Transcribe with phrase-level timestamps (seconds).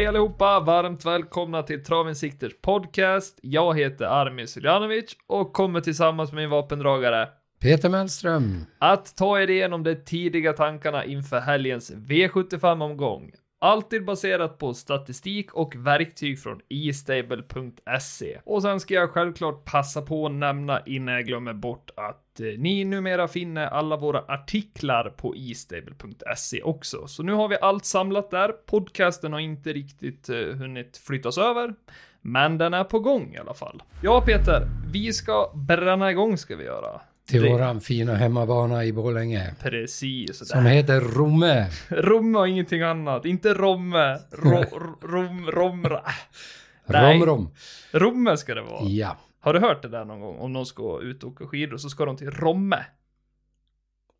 [0.00, 0.60] Hej allihopa!
[0.60, 3.38] Varmt välkomna till Travinsikters podcast.
[3.42, 7.28] Jag heter Armin Suljanovic och kommer tillsammans med min vapendragare
[7.62, 8.64] Peter Mellström.
[8.78, 13.30] att ta er igenom de tidiga tankarna inför helgens V75-omgång.
[13.62, 18.40] Alltid baserat på statistik och verktyg från estable.se.
[18.44, 22.46] Och sen ska jag självklart passa på att nämna innan jag glömmer bort att eh,
[22.58, 27.06] ni numera finner alla våra artiklar på estable.se också.
[27.06, 28.48] Så nu har vi allt samlat där.
[28.48, 31.74] Podcasten har inte riktigt eh, hunnit flyttas över.
[32.20, 33.82] Men den är på gång i alla fall.
[34.02, 37.00] Ja, Peter, vi ska bränna igång ska vi göra.
[37.30, 39.54] Till Det- våran fina hemmabana i Borlänge.
[39.62, 40.48] Precis.
[40.48, 41.66] Som heter Romme.
[41.88, 43.24] Romme och ingenting annat.
[43.24, 44.18] Inte Romme.
[44.32, 44.64] Ro,
[45.02, 46.00] rom, romra.
[46.86, 47.50] Rom Rom.
[47.92, 48.82] Romme ska det vara.
[48.84, 49.16] Ja.
[49.40, 50.36] Har du hört det där någon gång?
[50.38, 52.84] Om någon ska ut och åka skidor så ska de till Romme.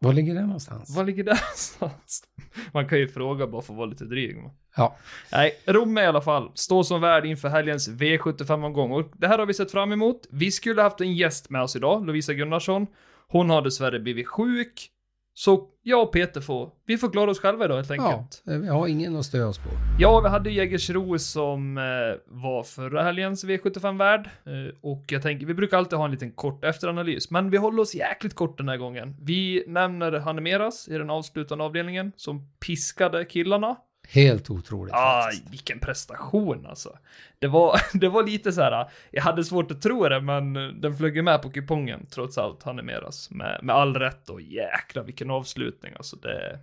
[0.02, 0.96] Var ligger det någonstans?
[0.96, 2.22] Var ligger det någonstans?
[2.72, 4.36] Man kan ju fråga bara för att vara lite dryg.
[4.76, 4.96] Ja.
[5.32, 6.50] Nej, Romme i alla fall.
[6.54, 8.92] Står som värd inför helgens V75-omgång.
[8.92, 10.26] Och det här har vi sett fram emot.
[10.30, 12.86] Vi skulle haft en gäst med oss idag, Lovisa Gunnarsson.
[13.28, 14.90] Hon har dessvärre blivit sjuk.
[15.34, 18.42] Så jag och Peter får, vi får klara oss själva idag helt Ja, enkelt.
[18.44, 19.68] vi har ingen att stödja oss på.
[19.98, 21.82] Ja, vi hade Jägersro som eh,
[22.26, 24.26] var förra helgens V75-värd.
[24.46, 27.82] Eh, och jag tänker, vi brukar alltid ha en liten kort efteranalys, men vi håller
[27.82, 29.16] oss jäkligt kort den här gången.
[29.20, 33.76] Vi nämner Hanemeras i den avslutande avdelningen som piskade killarna.
[34.12, 35.50] Helt otroligt Ah, faktiskt.
[35.50, 36.98] vilken prestation alltså.
[37.38, 40.96] Det var, det var lite så här, jag hade svårt att tro det, men den
[40.96, 43.30] flög ju med på kupongen trots allt, Hanemeras.
[43.30, 46.16] Med, med all rätt och jäkla vilken avslutning alltså.
[46.16, 46.58] Det,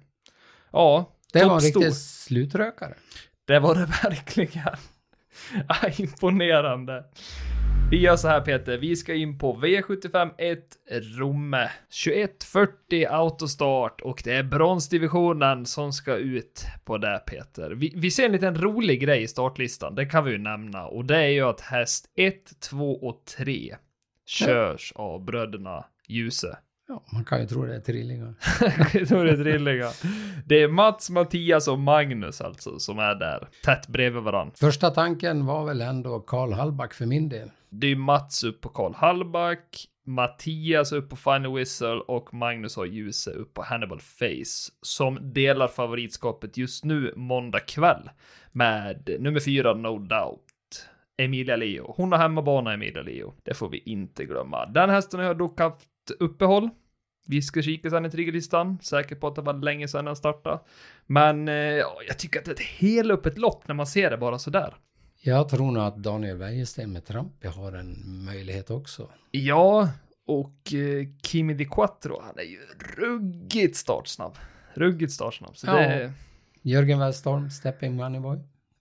[0.72, 2.94] ja, Det var en riktig slutrökare.
[3.45, 4.75] Det var det verkligen.
[5.68, 7.03] Ah, Imponerande.
[7.92, 10.60] Vi gör så här Peter, vi ska in på V75 1
[11.20, 11.70] Romme.
[11.90, 17.72] 21.40 autostart och det är bronsdivisionen som ska ut på det Peter.
[17.72, 20.86] Vi, vi ser en liten rolig grej i startlistan, det kan vi ju nämna.
[20.86, 23.76] Och det är ju att häst 1, 2 och 3
[24.26, 26.58] körs av bröderna Ljuse.
[26.88, 28.34] Ja, man kan ju tro det är trillingar.
[28.94, 29.92] Jag tror det är trillingar.
[30.46, 34.53] Det är Mats, Mattias och Magnus alltså som är där, tätt bredvid varandra.
[34.58, 37.52] Första tanken var väl ändå Karl Hallback för min del.
[37.70, 42.86] Det är Mats upp på Karl Hallback, Mattias upp på Final Whistle och Magnus har
[42.86, 48.09] Ljuse upp på Hannibal Face som delar favoritskapet just nu måndag kväll
[48.52, 50.42] med nummer fyra No Doubt.
[51.20, 51.94] Emilia Leo.
[51.97, 53.34] Hon har hemmabana Emilia Leo.
[53.44, 54.66] Det får vi inte glömma.
[54.66, 56.69] Den hästen har jag dock haft uppehåll.
[57.28, 58.78] Vi ska kika sen i triggerlistan.
[58.81, 60.59] Säker på att det var länge sedan den startade.
[61.06, 64.17] Men eh, ja, jag tycker att det är ett helöppet lopp när man ser det
[64.17, 64.75] bara sådär.
[65.22, 69.09] Jag tror nog att Daniel Wäjersten med Trampe har en möjlighet också.
[69.31, 69.90] Ja,
[70.28, 72.59] och eh, Kimi Di Quattro, han är ju
[72.97, 74.38] ruggigt startsnabb.
[74.73, 75.57] Ruggigt startsnabb.
[75.57, 75.73] Så Ja.
[75.73, 76.13] det,
[76.62, 78.38] Jörgen Westholm, Stepping Moneyboy.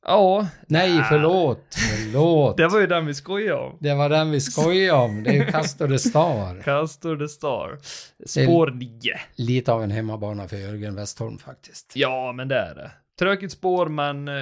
[0.06, 1.74] Ja, Nej, förlåt.
[1.74, 2.56] Förlåt.
[2.56, 3.76] det var ju den vi skojade om.
[3.80, 5.22] Det var den vi skojade om.
[5.22, 6.62] Det är ju Castor de Star.
[6.62, 7.78] Castor the Star.
[8.26, 8.90] Spår 9.
[9.36, 11.92] Lite av en hemmabana för Jörgen Westholm faktiskt.
[11.94, 12.90] Ja, men det är det.
[13.18, 14.34] Tråkigt spår, men eh,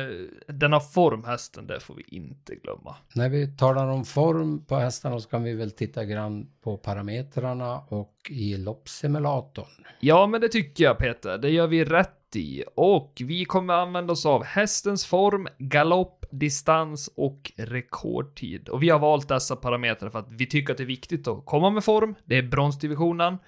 [0.47, 2.97] den har form hästen, det får vi inte glömma.
[3.15, 7.81] När vi talar om form på hästarna så kan vi väl titta grann på parametrarna
[7.89, 9.87] och i loppsimulatorn.
[10.01, 11.39] Ja, men det tycker jag Peter.
[11.39, 12.65] Det gör vi rätt i.
[12.75, 18.69] Och vi kommer använda oss av hästens form, galopp, distans och rekordtid.
[18.69, 21.47] Och vi har valt dessa parametrar för att vi tycker att det är viktigt att
[21.47, 22.15] komma med form.
[22.25, 23.39] Det är bronsdivisionen.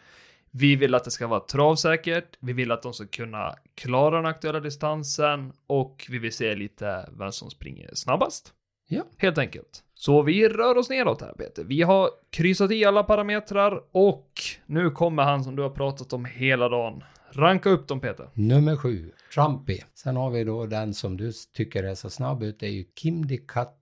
[0.50, 2.36] Vi vill att det ska vara travsäkert.
[2.40, 7.08] Vi vill att de ska kunna klara den aktuella distansen och vi vill se lite
[7.18, 8.52] vem som springer snabbast.
[8.88, 9.02] Ja.
[9.16, 9.82] Helt enkelt.
[9.94, 11.64] Så vi rör oss neråt här Peter.
[11.64, 14.30] Vi har kryssat i alla parametrar och
[14.66, 17.04] nu kommer han som du har pratat om hela dagen.
[17.32, 18.28] Ranka upp dem Peter.
[18.34, 19.78] Nummer sju, Trumpy.
[19.94, 22.84] Sen har vi då den som du tycker är så snabb ut, det är ju
[22.94, 23.74] Kim de Cat...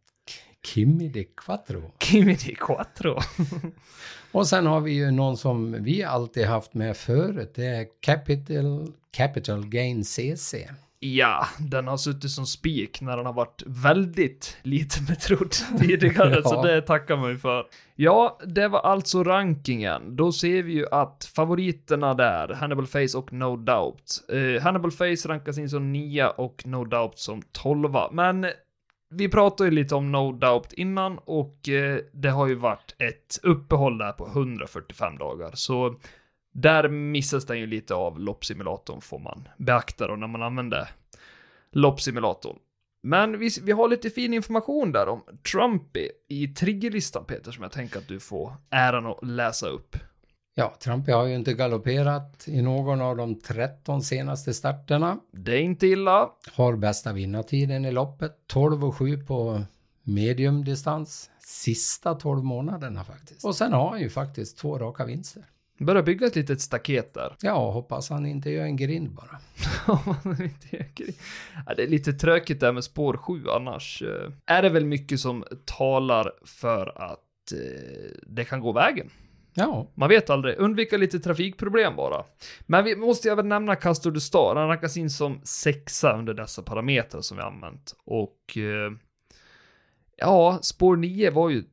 [0.67, 1.93] Kimi de Quattro.
[1.99, 3.19] Kimi di Quattro.
[4.33, 8.93] Och sen har vi ju någon som vi alltid haft med förut, det är Capital,
[9.11, 10.55] Capital Gain CC.
[11.07, 16.55] Ja, den har suttit som spik när den har varit väldigt lite betrodd tidigare, så
[16.55, 16.63] Ja.
[16.63, 17.67] det tackar man ju för.
[17.97, 20.17] Ja, det var alltså rankingen.
[20.17, 24.03] Då ser vi ju att favoriterna där, Hannibal Face och No Doubt.
[24.33, 27.93] Eh, Hannibal Face rankas in som 9 och No Doubt som 12.
[28.13, 28.47] Men
[29.11, 33.39] vi pratade ju lite om No Doubt innan och eh, det har ju varit ett
[33.43, 35.95] uppehåll där på 145 dagar, så
[36.55, 40.89] där missas den ju lite av loppsimulatorn får man beakta då när man använder
[41.73, 42.59] loppsimulatorn.
[43.03, 45.23] Men vi, vi har lite fin information där om
[45.53, 49.97] Trumpy i triggerlistan Peter som jag tänker att du får äran att läsa upp.
[50.55, 55.19] Ja, Trampe har ju inte galopperat i någon av de 13 senaste starterna.
[55.33, 56.31] Det är inte illa.
[56.53, 59.63] Har bästa vinnartiden i loppet, 12 och 7 på
[60.03, 61.31] mediumdistans.
[61.39, 63.45] Sista 12 månaderna faktiskt.
[63.45, 65.45] Och sen har han ju faktiskt två raka vinster.
[65.85, 67.37] Börjar bygga ett litet staket där.
[67.41, 69.39] Ja, hoppas han inte gör en grind bara.
[71.67, 74.03] ja, det är lite tråkigt där med spår 7 annars.
[74.03, 79.11] eh, Är det väl mycket som talar för att eh, det kan gå vägen.
[79.57, 80.59] Ja, Man vet aldrig.
[80.59, 82.25] Undvika lite trafikproblem bara.
[82.61, 84.57] Men vi måste väl nämna Castor de Star.
[84.57, 87.95] Han rankas in som sexa under dessa parametrar som vi använt.
[88.05, 88.93] Och eh,
[90.17, 91.65] ja, spår 9 var ju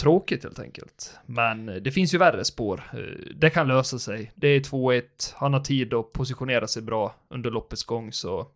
[0.00, 1.14] tråkigt helt enkelt.
[1.26, 2.82] Men eh, det finns ju värre spår.
[2.92, 2.98] Eh,
[3.36, 4.32] Det kan lösa sig.
[4.34, 5.02] Det är 2-1.
[5.36, 8.46] Han har tid att positionera sig bra under loppets gång så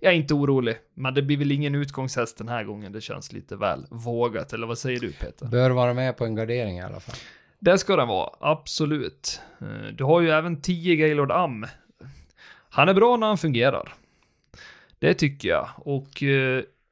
[0.00, 0.76] jag är inte orolig.
[0.94, 2.92] Men det blir väl ingen utgångshäst den här gången.
[2.92, 4.52] Det känns lite väl vågat.
[4.52, 5.46] Eller vad säger du Peter?
[5.46, 7.14] bör vara med på en gardering i alla fall.
[7.58, 9.40] Det ska den vara, absolut.
[9.60, 11.66] Eh, Du har ju även 10 Gaylord Am.
[12.70, 13.94] Han är bra när han fungerar.
[14.98, 15.68] Det tycker jag.
[15.76, 16.22] Och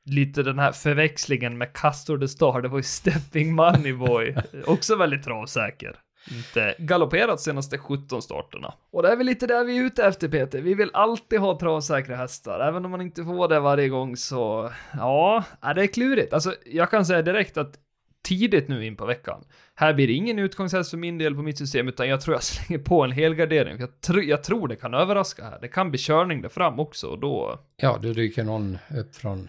[0.07, 4.37] lite den här förväxlingen med Castor de Star, det var ju Stepping Money Boy.
[4.67, 5.97] Också väldigt travsäker.
[6.31, 8.75] Inte galopperat senaste 17 starterna.
[8.93, 10.61] Och det är väl lite det vi är ute efter Peter.
[10.61, 12.61] Vi vill alltid ha travsäkra hästar.
[12.61, 16.33] Även om man inte får det varje gång så, ja, ja, det är klurigt.
[16.33, 17.79] Alltså, jag kan säga direkt att
[18.23, 19.45] tidigt nu in på veckan.
[19.75, 22.43] Här blir det ingen utgångshäst för min del på mitt system, utan jag tror jag
[22.43, 23.81] slänger på en helgardering.
[23.81, 25.59] Jag, tr jag tror det kan överraska här.
[25.61, 27.61] Det kan bli körning där fram också, och då...
[27.77, 29.49] Ja, då dyker någon upp från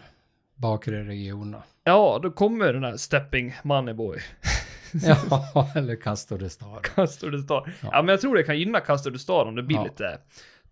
[0.58, 1.62] bakre regionerna.
[1.84, 4.18] Ja, då kommer den här Stepping Moneyboy.
[4.92, 6.80] Ja, eller Castor de Star.
[6.82, 7.74] Castor de Star.
[7.82, 7.88] Ja.
[7.92, 8.02] Ja.
[8.02, 9.84] men jag tror det kan gynna Castor de Star om det blir Ja.
[9.84, 10.18] lite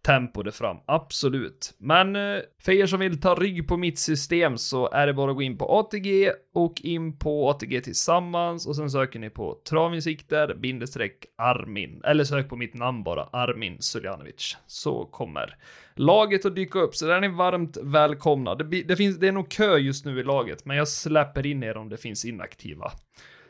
[0.02, 0.76] tempo det fram.
[0.86, 1.74] Absolut.
[1.78, 5.30] Men eh, för er som vill ta rygg på mitt system så är det bara
[5.30, 9.58] att gå in på ATG och in på ATG tillsammans och sen söker ni på
[9.68, 12.00] travinsikter bindestreck Armin.
[12.04, 14.56] Eller sök på mitt namn bara, Armin Suljanovic.
[14.66, 15.56] Så kommer
[15.94, 18.54] laget att dyka upp, så där är ni varmt välkomna.
[18.54, 21.62] Det, det, finns, det är nog kö just nu i laget, men jag släpper in
[21.62, 22.92] er om det finns inaktiva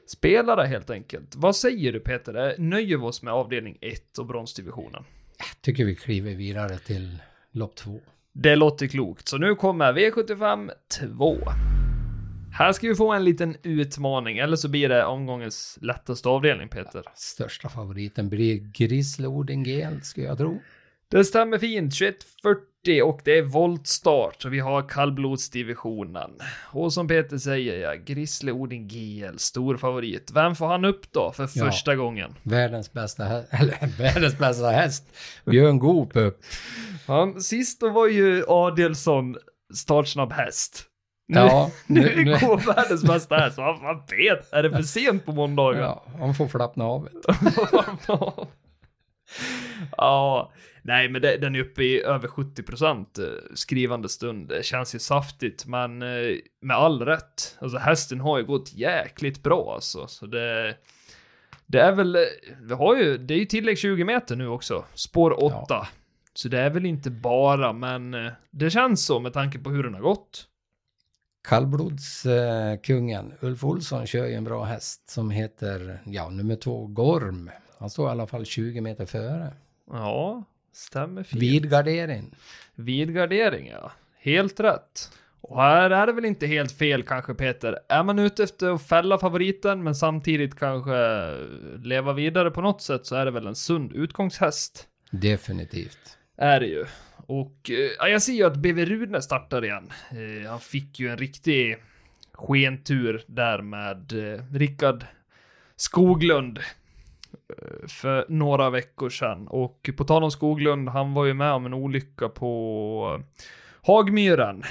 [0.06, 1.36] spelare helt enkelt.
[1.36, 2.54] Vad säger du Peter?
[2.58, 5.04] Nöjer vi oss med avdelning 1 och bronsdivisionen?
[5.60, 7.18] Tycker vi kliver vidare till
[7.52, 8.00] lopp två.
[8.32, 9.28] Det låter klokt.
[9.28, 10.70] Så nu kommer V75
[11.16, 11.38] 2.
[12.52, 17.02] Här ska vi få en liten utmaning, eller så blir det omgångens lättaste avdelning, Peter.
[17.14, 20.60] Största favoriten blir Grisle Odengel, skulle jag tro.
[21.10, 26.30] Det stämmer fint, 21.40 och det är voltstart och vi har kallblodsdivisionen.
[26.72, 30.30] Och som Peter säger, ja, Grisle Odin GL, stor favorit.
[30.34, 31.64] Vem får han upp då för Ja.
[31.64, 32.34] första gången?
[32.42, 35.04] Världens bästa häst, eller världens bästa häst.
[35.44, 36.40] Björn Goop upp.
[37.06, 39.36] Han, sist då var ju Adelsson
[39.74, 40.84] startsnabb häst.
[41.28, 43.58] Nu, Ja, nu, nu, nu, går världens bästa häst.
[43.58, 44.52] Vad fan vet?
[44.52, 45.80] Är det för sent på måndagen?
[45.82, 47.08] ja, han får flappna av.
[49.96, 50.52] ja,
[50.86, 53.18] nej men det, den är uppe i över 70 procent
[53.54, 54.48] skrivande stund.
[54.48, 57.56] Det känns ju saftigt, men eh, med all rätt.
[57.58, 60.06] Alltså hästen har ju gått jäkligt bra alltså.
[60.06, 60.76] Så det,
[61.66, 62.22] det är väl, eh,
[62.60, 64.84] vi har ju, det är ju tillägg 20 meter nu också.
[64.94, 65.86] Spår 8.
[66.34, 69.82] Så det är väl inte bara, men eh, det känns så med tanke på hur
[69.82, 70.48] den har gått.
[71.48, 77.50] Kallblodskungen Ulf Olsson kör ju en bra häst som heter, ja, nummer två, Gorm.
[77.78, 79.52] Han står i alla fall 20 meter före.
[79.90, 80.44] Ja,
[80.76, 81.42] stämmer fint.
[81.42, 82.34] Vid gardering.
[82.74, 83.92] Vid gardering, ja.
[84.18, 85.10] Helt rätt.
[85.40, 87.78] Och här är det väl inte helt fel kanske Peter.
[87.88, 91.30] Är man ute efter att fälla favoriten men samtidigt kanske
[91.82, 94.88] leva vidare på något sätt så är det väl en sund utgångshäst.
[95.10, 96.18] Definitivt.
[96.36, 96.84] Är det ju.
[97.16, 99.92] Och eh, ja, jag ser ju att BV Rune startar igen.
[100.10, 101.76] Eh, han fick ju en riktig
[102.32, 105.04] skentur där med eh, Rickard
[105.76, 106.60] Skoglund
[107.48, 109.48] Eh, för några veckor sedan.
[109.48, 113.22] Och på tal om Skoglund, han var ju med om en olycka på
[113.82, 114.62] Hagmyren.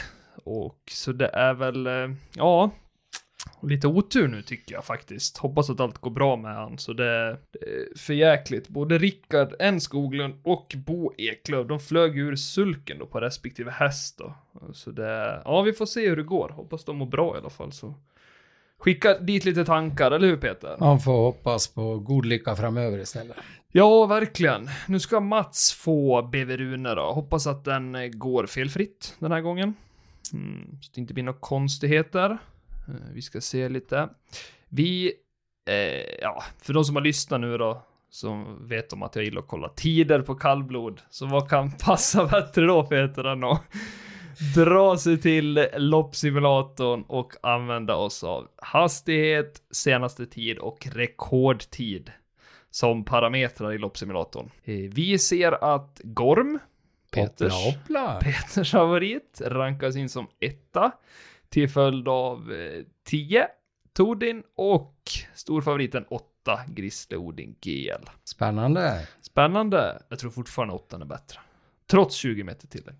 [0.44, 2.72] Och så det är väl, eh, ja,
[3.62, 5.38] lite otur nu tycker jag faktiskt.
[5.38, 7.38] Hoppas att allt går bra med han, så det är
[7.98, 8.68] för jäkligt.
[8.68, 14.18] Både Rickard N Skoglund och Bo Eklöf, de flög ur sulken då på respektive häst
[14.18, 14.34] då.
[14.74, 16.50] Så det, ja vi får se hur det går.
[16.50, 17.94] Hoppas de mår bra i alla fall så.
[18.80, 20.76] Skicka dit lite tankar, eller hur Peter?
[20.80, 23.38] Han får hoppas på god lycka framöver istället.
[23.72, 24.70] Ja, verkligen.
[24.88, 27.02] Nu ska Mats få BV Rune då.
[27.12, 29.74] Hoppas att den eh, går felfritt den här gången.
[30.34, 32.30] Mm, så det inte blir några konstigheter.
[32.88, 34.10] Eh, Vi ska se lite.
[34.70, 35.14] Vi,
[35.70, 39.42] eh, ja, för de som har lyssnat nu då, som vet om att jag gillar
[39.42, 41.02] att kolla tider på kallblod.
[41.10, 43.62] Så vad kan passa bättre då Peter än att
[44.56, 52.12] dra sig till loppsimulatorn och använda oss av hastighet, senaste tid och rekordtid.
[52.70, 54.52] som parametrar i loppsimulatorn.
[54.64, 56.60] Eh, Vi ser att Gorm,
[57.12, 58.20] Peters, Hoppla.
[58.22, 60.92] Peters favorit, rankas in som etta
[61.50, 63.48] till följd av eh, 10
[63.94, 64.96] Tordin och
[65.36, 68.06] storfavoriten 8 Grisle Odin GL.
[68.24, 69.08] Spännande.
[69.22, 70.02] Spännande.
[70.10, 71.40] Jag tror fortfarande 8 är bättre.
[71.88, 72.96] Trots 20 meter tillägg.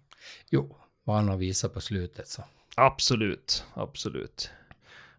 [0.52, 2.44] Jo, vad han har visat på slutet så.
[2.76, 4.50] Absolut, absolut.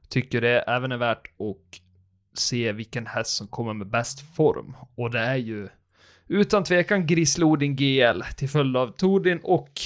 [0.08, 1.80] Tycker det även är värt att
[2.38, 4.76] se vilken häst som kommer med bäst form.
[4.94, 5.68] Och det är ju
[6.28, 9.80] utan tvekan Grislodin GL till följd av Tordin och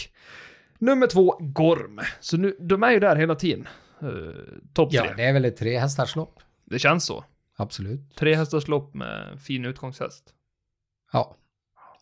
[0.78, 2.00] nummer två Gorm.
[2.20, 3.68] Så nu, de är ju där hela tiden.
[4.02, 4.30] Uh,
[4.72, 5.00] Topp tre.
[5.04, 6.40] Ja, det är väl ett trehästarslopp.
[6.64, 7.24] Det känns så.
[7.56, 8.14] Absolut.
[8.14, 10.34] Tre hästars lopp med fin utgångshäst.
[11.12, 11.36] Ja,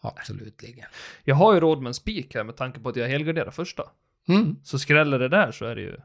[0.01, 0.63] absolut.
[0.63, 0.89] ligger.
[1.25, 3.83] Jag har ju råd med en spik här med tanke på att jag helgarderar första.
[4.29, 4.57] Mm.
[4.65, 5.97] Så skräller det där så är det ju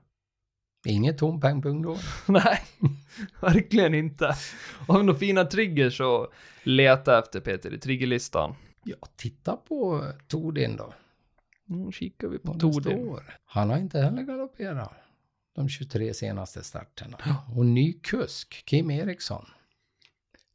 [0.85, 1.97] Inget tom peng pung då.
[2.27, 2.59] Nej,
[3.41, 4.35] verkligen inte.
[4.87, 6.31] Har vi några fina triggers så
[6.63, 8.55] leta efter Peter i triggerlistan.
[8.83, 10.93] Ja, titta på Tordin då.
[11.65, 13.17] Nu kikar vi på Tordin.
[13.45, 14.91] Han har inte heller galopperat
[15.55, 17.17] de 23 senaste starterna.
[17.55, 19.45] Och ny kusk, Kim Eriksson.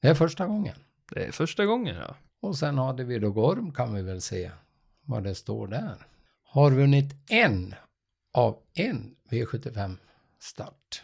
[0.00, 0.76] Det är första gången.
[1.14, 2.16] Det är första gången ja.
[2.40, 4.50] Och sen hade vi då Gorm kan vi väl se
[5.04, 6.06] vad det står där.
[6.42, 7.74] Har vunnit en
[8.32, 9.96] av en V75
[10.38, 11.02] start.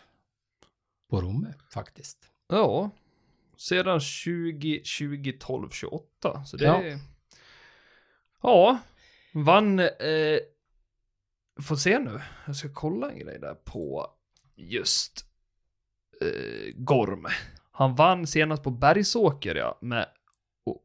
[1.10, 2.18] På Romme faktiskt.
[2.48, 2.90] Ja.
[3.56, 6.44] Sedan 20, 20, 12, 28.
[6.44, 6.82] Så det Ja.
[6.82, 6.98] är...
[8.42, 8.78] Ja.
[9.34, 9.78] Vann...
[9.78, 10.38] Eh,
[11.62, 12.20] får se nu.
[12.46, 14.10] Jag ska kolla en grej där på
[14.54, 15.24] just
[16.20, 17.26] eh, Gorm.
[17.70, 20.08] Han vann senast på Bergsåker ja, med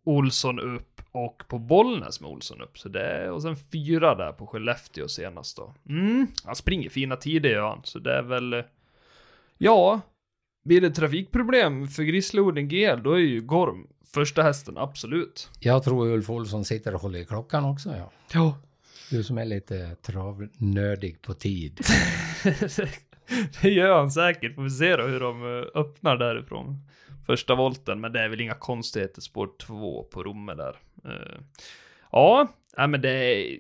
[0.03, 2.77] Olsson upp och på Bollnäs med Olsson upp.
[2.79, 5.73] Så det, och sen fyra där på Skellefteå senast då.
[5.89, 8.53] Mm, han springer fina tider gör han, så det är väl...
[8.53, 8.63] eh,
[9.57, 10.01] Ja,
[10.65, 15.49] blir det trafikproblem för Grislodin GL, då är ju Gorm första hästen, absolut.
[15.59, 18.11] Jag tror Ulf Olsson sitter och håller i klockan också ja.
[18.33, 18.57] Ja.
[19.11, 21.79] Du som är lite travnördig på tid.
[23.61, 26.77] det gör han säkert, får vi se då hur de eh, öppnar därifrån.
[27.25, 30.75] Första volten, men det är väl inga konstigheter, spår två på Romme där.
[31.05, 31.41] Eh,
[32.11, 32.47] Ja,
[32.77, 33.59] nej, men det är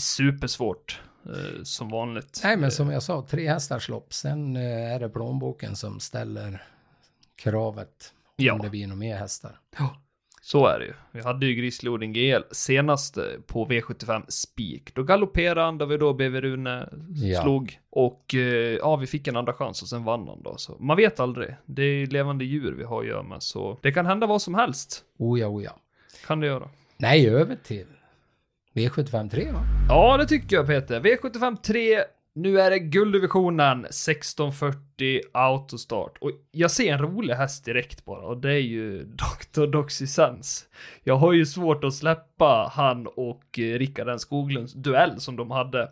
[0.00, 2.40] supersvårt, eh, som vanligt.
[2.44, 4.12] Nej men som jag sa, tre hästars lopp.
[4.14, 6.62] Sen eh, är det plånboken som ställer
[7.36, 8.14] kravet.
[8.36, 8.52] Ja.
[8.52, 9.58] Om det blir några mer hästar.
[10.44, 10.92] Så är det ju.
[11.12, 14.94] Vi hade ju Grislodin GL senast eh, på V75 Spik.
[14.94, 17.42] Då galopperade han, då vi då BV Rune Ja.
[17.42, 17.78] slog.
[17.90, 18.40] Och eh,
[18.76, 20.56] ja, vi fick en andra chans och sen vann han då.
[20.56, 21.54] Så man vet aldrig.
[21.66, 24.54] Det är levande djur vi har att göra med, så det kan hända vad som
[24.54, 25.04] helst.
[25.18, 25.72] Oja, oja.
[26.26, 26.68] Kan det göra.
[26.96, 27.86] Nej, över till
[28.74, 29.60] V75 3 va?
[29.88, 31.00] Ja, det tycker jag Peter.
[31.00, 31.98] V75 3.
[32.34, 36.18] Nu är det gulddivisionen 1640 autostart.
[36.20, 39.04] Och jag ser en rolig häst direkt bara och det är ju
[39.54, 39.66] Dr.
[39.66, 40.66] Doxysens.
[41.04, 45.50] Jag har ju svårt att släppa han och eh, Rickard N Skoglunds duell som de
[45.50, 45.88] hade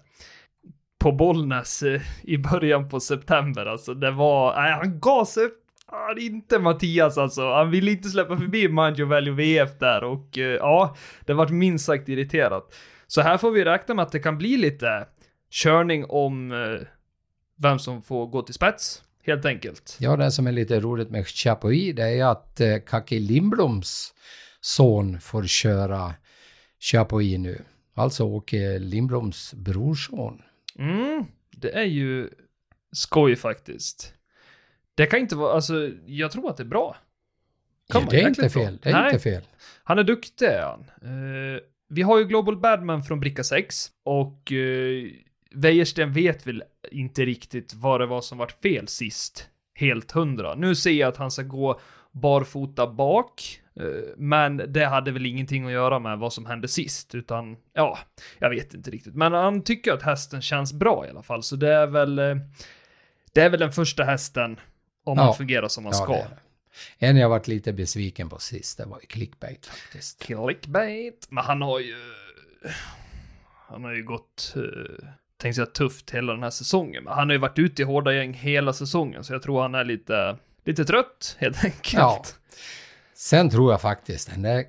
[0.98, 3.66] på Bollnäs eh, i början på september.
[3.66, 5.56] Alltså det var, nej han gav sig upp.
[5.86, 7.52] Ah, inte Mattias alltså.
[7.52, 11.84] Han ville inte släppa förbi Manjo Value VF där och eh, ja, det vart minst
[11.84, 12.74] sagt irriterat.
[13.06, 15.06] Så här får vi räkna med att det kan bli lite
[15.50, 16.86] körning om eh,
[17.56, 19.96] vem som får gå till spets, helt enkelt.
[20.00, 24.14] Ja, det som är lite roligt med Chapuis, det är att eh, Kaki Lindbloms
[24.60, 26.14] son får köra
[26.78, 27.62] Chapuis nu.
[27.94, 30.42] Alltså Åke Lindbloms brorson.
[30.78, 32.28] Mm, det är ju
[32.92, 34.14] skoj faktiskt.
[34.94, 36.96] Det kan inte vara, alltså, jag tror att det är bra.
[37.92, 38.78] Kan Ja, det är inte fel.
[38.82, 39.12] Det är Nej.
[39.12, 39.42] inte fel.
[39.84, 40.80] Han är duktig är han.
[41.02, 45.10] Eh, vi har ju Global Badman från Bricka 6 och uh,
[45.54, 49.48] Wäjersten vet väl inte riktigt vad det var som vart fel sist.
[49.74, 50.54] Helt hundra.
[50.54, 51.80] Nu ser jag att han ska gå
[52.12, 53.84] barfota bak, eh,
[54.16, 57.98] men det hade väl ingenting att göra med vad som hände sist, utan ja,
[58.38, 59.14] jag vet inte riktigt.
[59.14, 62.36] Men han tycker att hästen känns bra i alla fall, så det är väl, eh,
[63.32, 64.60] det är väl den första hästen
[65.04, 65.24] om Ja.
[65.24, 66.12] han fungerar som han Ja, ska.
[66.12, 66.28] det.
[66.98, 70.22] En jag varit lite besviken på sist, det var ju clickbait faktiskt.
[70.22, 71.26] Clickbait.
[71.30, 71.96] Men han har ju...
[73.68, 74.54] Han har ju gått...
[74.56, 75.08] Uh,
[75.40, 77.04] tänkte säga tufft hela den här säsongen.
[77.04, 79.24] Men han har ju varit ute i hårda gäng hela säsongen.
[79.24, 80.36] Så jag tror han är lite...
[80.64, 81.92] Lite trött, helt enkelt.
[81.92, 82.24] Ja.
[83.14, 84.64] Sen tror jag faktiskt, den där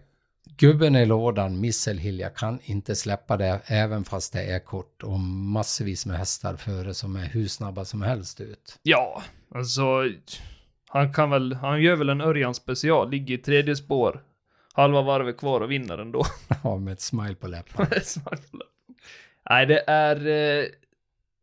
[0.57, 5.19] gubben i lådan, Misselhill, jag kan inte släppa det även fast det är kort och
[5.19, 8.79] massvis med hästar före som är hur snabba som helst ut.
[8.83, 9.23] Ja,
[9.55, 9.83] alltså...
[10.89, 11.53] Han kan väl...
[11.53, 13.09] Han gör väl en Örjan special.
[13.09, 14.23] Ligger i tredje spår.
[14.73, 16.23] Halva varvet kvar och vinner ändå.
[16.63, 17.89] Ja, med ett smile på läpparna.
[19.49, 20.27] Nej, det är...
[20.27, 20.65] eh,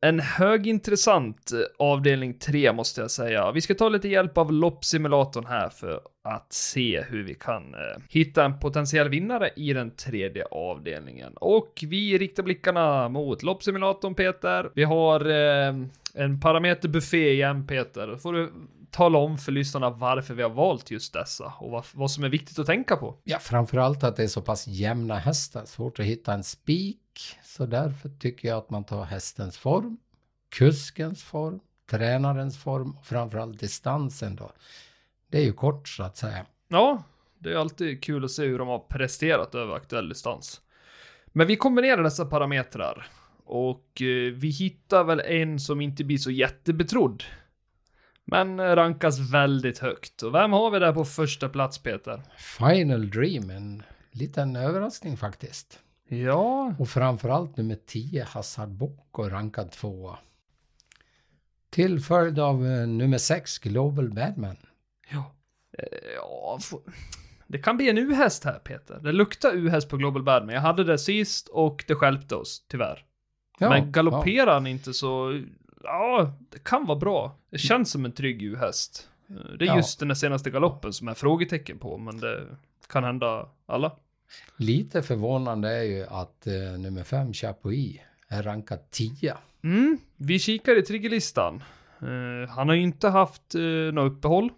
[0.00, 3.52] en högintressant eh, avdelning 3 måste jag säga.
[3.52, 8.02] Vi ska ta lite hjälp av loppsimulatorn här för att se hur vi kan eh,
[8.08, 11.32] hitta en potentiell vinnare i den tredje avdelningen.
[11.36, 14.70] Och vi riktar blickarna mot loppsimulatorn Peter.
[14.74, 15.74] Vi har eh,
[16.14, 18.16] en parameterbuffé igen Peter.
[18.16, 18.52] Får du
[18.90, 22.28] tala om för lyssnarna varför vi har valt just dessa och vad, vad som är
[22.28, 23.18] viktigt att tänka på.
[23.24, 25.64] Ja, framförallt att det är så pass jämna hästar.
[25.64, 27.38] Svårt att hitta en spik.
[27.44, 29.98] Så därför tycker jag att man tar hästens form,
[30.56, 34.52] kuskens form, tränarens form och framförallt distansen då.
[35.30, 36.46] Det är ju kort så att säga.
[36.68, 37.02] Ja,
[37.38, 40.60] det är alltid kul att se hur de har presterat över aktuell distans.
[41.26, 43.06] Men vi kombinerar dessa parametrar
[43.44, 47.24] och eh, vi hittar väl en som inte blir så jättebetrodd.
[48.30, 50.22] Men rankas väldigt högt.
[50.22, 52.22] Och vem har vi där på första plats Peter?
[52.36, 55.80] Final Dream, en liten överraskning faktiskt.
[56.08, 56.74] Ja.
[56.78, 60.18] Och framförallt nummer 10, Hassard Bocco, rankad tvåa.
[61.70, 64.56] Till följd av eh, nummer 6, Global Badman.
[65.10, 65.34] Ja.
[65.78, 66.58] Eh, ja,
[67.46, 69.00] det kan bli en U-häst här Peter.
[69.02, 70.54] Det luktar U-häst på Global Badman.
[70.54, 73.04] Jag hade det sist och det skälpte oss, tyvärr.
[73.58, 74.52] Ja, Men galopperar ja.
[74.52, 75.42] han inte så...
[75.82, 77.36] Ja, det kan vara bra.
[77.50, 79.08] Det känns som en trygg U-häst.
[79.30, 79.76] Eh, det är ja.
[79.76, 82.46] just den senaste galoppen som är frågetecken på, men det
[82.88, 83.92] kan hända alla.
[84.56, 87.96] Lite förvånande är ju att uh, nummer 5, Chapuis,
[88.28, 89.36] är rankad 10.
[89.64, 91.62] Mm, vi kikar i triggerlistan.
[92.02, 94.52] Uh, han har ju inte haft uh, något uppehåll.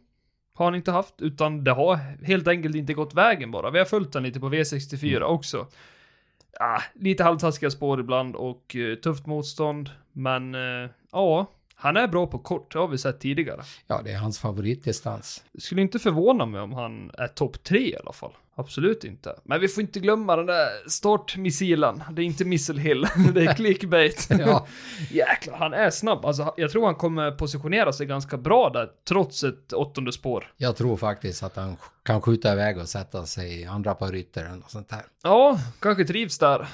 [0.55, 3.71] Har han inte haft, utan det har helt enkelt inte gått vägen bara.
[3.71, 5.29] Vi har följt den lite på V64 mm.
[5.29, 5.67] också.
[6.61, 10.55] Ah, lite halvtaskiga spår ibland och uh, tufft motstånd, men
[11.13, 13.63] ja, han är bra på kort, det har vi sett tidigare.
[13.87, 15.45] Ja, det är hans favoritdistans.
[15.53, 18.33] Det skulle inte förvåna mig om han är topp tre i alla fall.
[18.55, 19.37] Absolut inte.
[19.45, 22.03] Men vi får inte glömma den där startmissilen.
[22.13, 24.29] Det är inte Missile Hill, det är clickbait.
[24.39, 24.67] ja.
[25.11, 26.25] Jäklar, han är snabb.
[26.25, 30.53] Alltså, jag tror han kommer positionera sig ganska bra där, trots ett åttonde spår.
[30.57, 34.63] Jag tror faktiskt att han kan skjuta iväg och sätta sig i andra på ryttaren
[34.63, 35.03] och sånt där.
[35.23, 36.69] Ja, kanske trivs där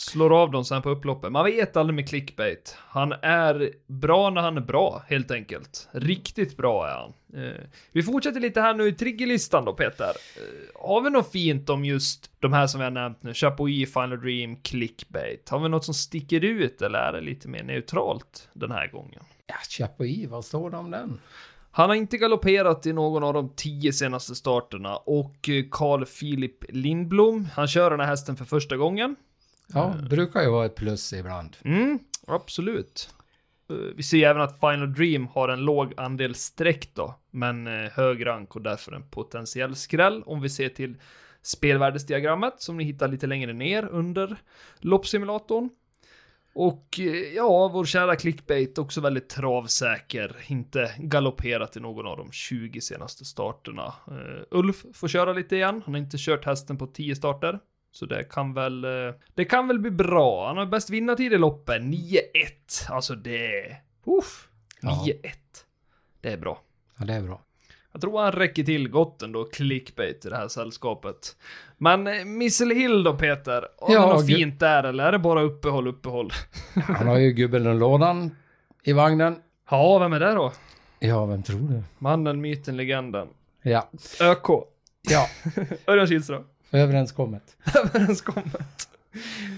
[0.00, 1.32] slår av dem sen på upploppet.
[1.32, 2.76] Man vet aldrig med clickbait.
[2.78, 5.88] Han är bra när han är bra, helt enkelt.
[5.92, 7.12] Riktigt bra är han.
[7.44, 7.60] Eh,
[7.92, 10.08] vi fortsätter lite här nu i triggerlistan då, Peter.
[10.08, 13.34] Eh, har vi något fint om just de här som vi har nämnt nu?
[13.34, 15.48] Chapuis, Final Dream, clickbait.
[15.48, 19.22] Har vi något som sticker ut eller är det lite mer neutralt den här gången?
[19.46, 21.20] Ja, Chapuis, vad står det om den?
[21.72, 26.64] Han har inte galopperat i någon av de tio senaste starterna och eh, Carl Philip
[26.68, 29.16] Lindblom, han kör den här hästen för första gången.
[29.74, 31.56] Ja, det brukar ju vara ett plus ibland.
[31.64, 33.14] Mm, absolut.
[33.70, 37.90] Eh, vi ser även att Final Dream har en låg andel streck då, men eh,
[37.90, 40.96] hög rank och därför en potentiell skräll om vi ser till
[41.42, 44.36] spelvärdesdiagrammet som ni hittar lite längre ner under
[44.78, 45.70] loppsimulatorn.
[46.52, 52.32] Och eh, ja, vår kära clickbait också väldigt travsäker, inte galopperat i någon av de
[52.32, 53.94] 20 senaste starterna.
[54.08, 57.58] Uh, Ulf får köra lite igen, han har inte kört hästen på 10 starter.
[57.92, 60.46] Så det kan väl, eh, det kan väl bli bra.
[60.46, 62.20] Han har bäst vinnartid i loppet, 9-1.
[62.88, 63.76] Alltså det,
[64.06, 64.48] uff,
[64.80, 65.32] 9-1.
[66.20, 66.62] Det är bra.
[66.98, 67.40] Ja, det är bra.
[67.92, 71.36] Jag tror han räcker till gott ändå, clickbait i det här sällskapet.
[71.78, 73.68] Men eh, Missile Hill då Peter?
[73.80, 76.32] Har ja, något fint där eller är det bara uppehåll, uppehåll?
[76.74, 78.36] Han har ju gubben lådan
[78.82, 79.36] i vagnen.
[79.70, 80.52] Ja, vem är det då?
[80.98, 81.82] Ja, vem tror du?
[81.98, 83.28] Mannen, myten, legenden.
[83.62, 83.90] Ja.
[84.20, 84.46] ÖK.
[85.02, 85.26] Ja.
[85.86, 86.44] Örjan Kihlström.
[86.72, 87.56] Överenskommet.
[87.74, 88.88] Överenskommet.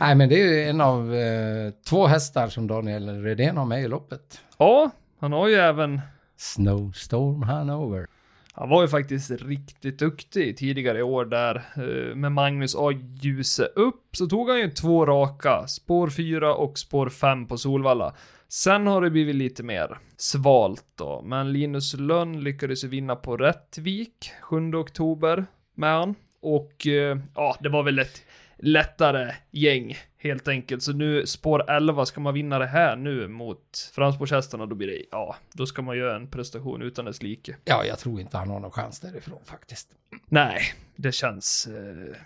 [0.01, 3.83] Nej, men det är ju en av eh, två hästar som Daniel Redén har med
[3.83, 4.40] i loppet.
[4.59, 6.01] Ja, han har ju även...
[6.37, 8.07] Snowstorm Hanover.
[8.55, 12.90] Han var ju faktiskt riktigt duktig tidigare i år där eh, med Magnus A.
[13.20, 18.14] Ljuse upp så tog han ju två raka, spår 4 och spår 5 på Solvalla.
[18.48, 23.37] Sen har det blivit lite mer svalt då, men Linus Lönn lyckades ju vinna på
[23.37, 26.14] Rättvik 7 oktober med han.
[26.42, 28.22] Och eh, ja, det var väl ett
[28.57, 30.83] lättare gäng helt enkelt.
[30.83, 35.02] Så nu spår 11, ska man vinna det här nu mot framspårshästarna, då blir det,
[35.11, 37.57] ja, då ska man göra en prestation utan dess like.
[37.64, 39.88] Ja, jag tror inte han har någon chans därifrån faktiskt.
[40.26, 40.61] Nej,
[40.96, 42.16] det känns eh,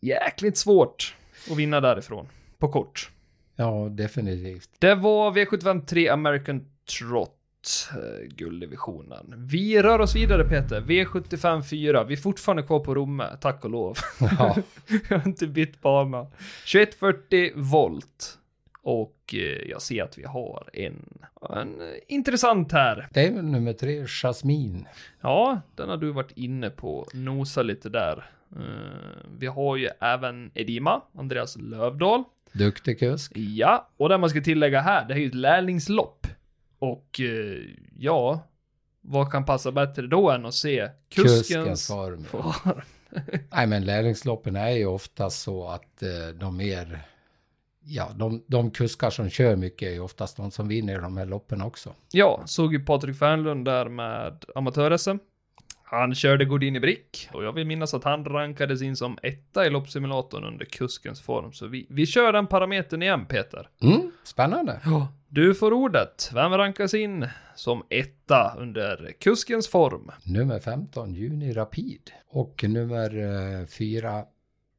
[0.00, 1.14] jäkligt svårt
[1.50, 3.10] att vinna därifrån på kort.
[3.56, 4.70] Ja, definitivt.
[4.78, 6.64] Det var V75 3 American
[6.98, 7.35] Trot
[7.92, 9.34] eh, gulddivisionen.
[9.36, 12.04] Vi rör oss vidare Peter, V75 4.
[12.04, 13.98] Vi är fortfarande kvar på Romme, tack och lov.
[14.20, 14.56] Ja.
[15.08, 16.26] jag har inte bytt bana.
[16.72, 18.38] 2140 volt.
[18.82, 21.18] Och eh, jag ser att vi har en,
[21.50, 23.08] en intressant här.
[23.12, 24.86] Det är väl nummer tre, Jasmine.
[25.20, 27.06] Ja, den har du varit inne på.
[27.14, 28.30] Nosa lite där.
[28.56, 28.62] Uh,
[29.38, 32.24] vi har ju även Edima, Andreas Lövdahl.
[32.52, 33.32] Duktig kusk.
[33.34, 36.25] Ja, och det man ska tillägga här, det är ju ett lärlingslopp.
[36.86, 37.62] Och eh,
[37.98, 38.40] ja,
[39.00, 42.24] vad kan passa bättre då än att se kuskens, Kuskens form.
[42.24, 42.80] form?
[43.50, 47.00] Nej, men lärlingsloppen är ju oftast så att eh, de mer...
[47.88, 51.26] Ja, de, de kuskar som kör mycket är ju oftast de som vinner de här
[51.26, 51.94] loppen också.
[52.12, 55.18] Ja, såg ju Patrik Fernlund där med amatör-SM.
[55.88, 59.66] Han körde Godin i brick och jag vill minnas att han rankades in som etta
[59.66, 61.52] i loppsimulatorn under kuskens form.
[61.52, 63.68] Så vi, vi kör den parametern igen Peter.
[63.82, 64.80] Mm, spännande.
[64.84, 65.08] Ja.
[65.28, 66.30] Du får ordet.
[66.34, 70.10] Vem rankas in som etta under kuskens form?
[70.22, 72.10] Nummer 15, Juni Rapid.
[72.28, 73.18] Och nummer
[73.60, 74.24] eh, 4,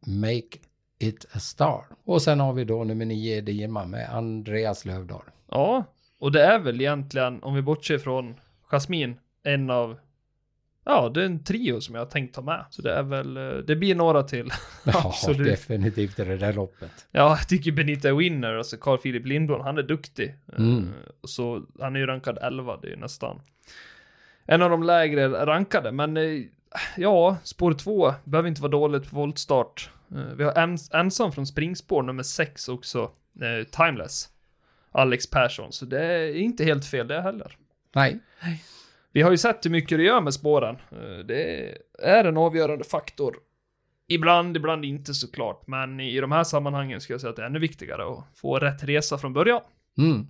[0.05, 0.57] Make
[0.99, 1.85] It A Star.
[2.05, 5.23] Och sen har vi då nummer 9, Dima med Andreas Lövdahl.
[5.49, 5.83] Ja,
[6.19, 8.35] och det är väl egentligen, om vi bortser från
[8.71, 9.97] Jasmin, en av
[10.89, 12.65] Ja, det är en trio som jag har tänkt ta med.
[12.69, 14.49] Så det är väl, eh, det blir några till.
[14.85, 17.07] Ja, definitivt i det där loppet.
[17.11, 20.35] Ja, jag tycker Benita Winner, alltså Carl Philip Lindblom, han är duktig.
[20.57, 20.77] Mm.
[20.79, 23.41] Eh, Så han är ju rankad 11, det är ju nästan
[24.45, 25.91] en av de lägre rankade.
[25.91, 26.41] Men eh,
[26.97, 29.89] ja, spår 2 behöver inte vara dåligt på voltstart.
[30.35, 33.11] Vi har ens, ensam från springspår nummer 6 också,
[33.71, 34.29] Timeless.
[34.91, 37.57] Alex Persson, så det är inte helt fel det heller.
[37.95, 38.19] Nej,
[39.17, 40.77] Vi har ju sett hur mycket det gör med spåren.
[40.91, 43.35] Eh, Det är en avgörande faktor.
[44.07, 47.45] Ibland, ibland inte såklart, men i de här sammanhangen ska jag säga att det är
[47.45, 49.61] ännu viktigare att få rätt resa från början.
[49.97, 50.27] mm.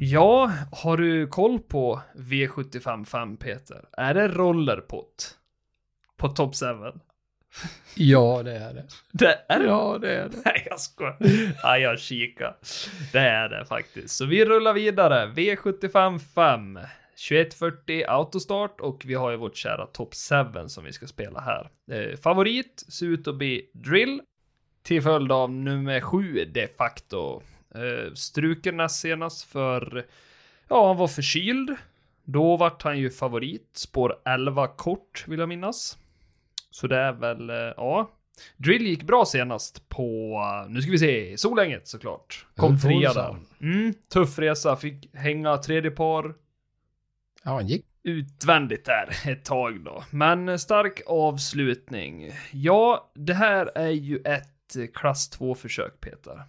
[0.00, 3.84] Ja, har du koll på V755 Peter?
[3.92, 5.36] Är det rollerpott?
[6.16, 6.66] På top 7?
[7.96, 8.84] ja det är det.
[9.12, 9.66] Det är det?
[9.66, 10.36] Ja, det är det.
[10.44, 11.16] Nej, jag skojar.
[11.62, 12.56] Ja, jag kikar.
[13.12, 14.16] Det är det faktiskt.
[14.16, 15.26] Så vi rullar vidare.
[15.26, 16.78] V75 5.
[17.28, 21.70] 2140 autostart och vi har ju vårt kära top 7 som vi ska spela här.
[21.90, 24.20] Eh, favorit ser ut att bli Drill.
[24.82, 27.42] Till följd av nummer 7 de facto.
[27.74, 30.06] Eh, struken näst senast för,
[30.68, 31.76] ja han var förkyld.
[32.24, 33.70] Då vart han ju favorit.
[33.72, 35.98] Spår 11 kort vill jag minnas.
[36.70, 38.10] Så det är väl, eh, ja.
[38.56, 42.46] Drill gick bra senast på, nu ska vi se, Solänget såklart.
[42.56, 43.36] Kom trea där.
[43.60, 46.34] Mm, tuff resa, fick hänga tredje par
[47.44, 47.86] Ja, han gick.
[48.02, 50.04] utvändigt där ett tag då.
[50.10, 52.30] Men stark avslutning.
[52.52, 56.42] Ja, det här är ju ett klass 2-försök Peter.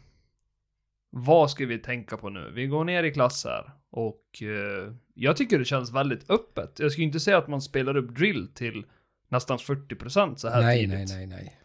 [1.10, 2.52] Vad ska vi tänka på nu?
[2.56, 6.80] Vi går ner i klass här och eh, jag tycker det känns väldigt öppet.
[6.80, 8.86] Jag skulle inte säga att man spelar upp drill till
[9.28, 11.10] nästan 40% så här Nej, tidigt.
[11.10, 11.60] nej, nej, nej.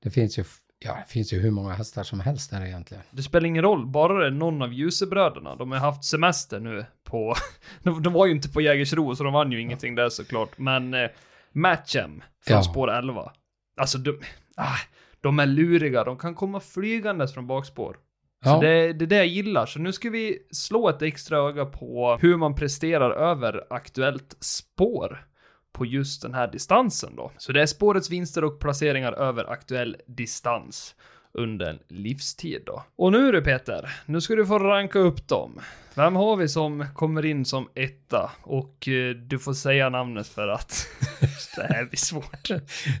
[0.00, 0.44] Det finns ju,
[0.84, 3.02] ja, det finns ju hur många hästar som helst där egentligen.
[3.10, 5.56] Det spelar ingen roll, bara det är någon av Ljusebröderna.
[5.56, 7.34] De har haft semester nu på...
[7.82, 10.58] de, de var ju inte på Jägersro, så de vann ju ingenting där såklart.
[10.58, 11.10] Men eh,
[11.52, 12.62] Matchem från Ja.
[12.62, 13.32] spår 11.
[13.76, 14.18] Alltså, de,
[14.56, 14.76] ah,
[15.20, 16.04] de är luriga.
[16.04, 17.96] De kan komma flygandes från bakspår.
[18.44, 18.58] Så Ja.
[18.60, 19.66] det, det är det jag gillar.
[19.66, 25.26] Så nu ska vi slå ett extra öga på hur man presterar över aktuellt spår
[25.72, 27.32] på just den här distansen då.
[27.38, 30.94] Så det är spårets vinster och placeringar över aktuell distans
[31.32, 32.84] under en livstid då.
[32.96, 35.60] Och nu du Peter, nu ska du få ranka upp dem.
[35.94, 38.30] Vem har vi som kommer in som etta?
[38.42, 40.86] Och eh, du får säga namnet för att
[41.56, 42.48] det här blir svårt.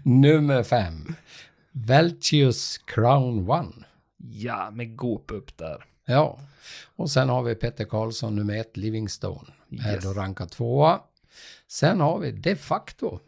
[0.04, 1.14] Nummer fem.
[1.72, 3.72] Veltius Crown One.
[4.16, 5.84] Ja, med gop upp där.
[6.06, 6.38] Ja.
[6.96, 9.48] Och sen har vi Petter Karlsson, nummer ett, Livingstone.
[9.86, 10.04] Är Yes.
[10.04, 11.00] då rankad tvåa.
[11.68, 13.18] Sen har vi de facto.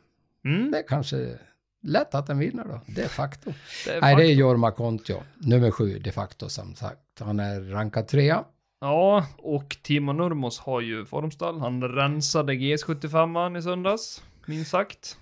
[0.44, 1.38] Mm, Det är kanske
[1.82, 2.80] lätt att den vinner då.
[2.86, 3.52] De facto.
[3.86, 5.22] det är Nej, det är Jorma Kontio.
[5.38, 7.00] Nummer sju, de facto som sagt.
[7.20, 8.44] Han är rankad trea.
[8.80, 11.60] Ja, och Timo Nurmos har ju formstall.
[11.60, 15.16] Han rensade GS75 i söndags, minst sagt.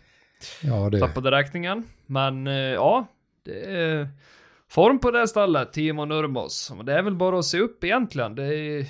[0.62, 1.00] Ja, du.
[1.00, 1.84] Tappade räkningen.
[2.06, 3.06] Men eh, ja,
[3.42, 4.08] det är
[4.68, 6.72] form på det stallet, Timo Nurmos.
[6.84, 8.34] Det är väl bara att se upp egentligen.
[8.34, 8.86] Det är...